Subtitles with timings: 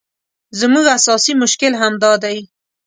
[0.59, 2.37] زموږ اساسي مشکل همدا دی.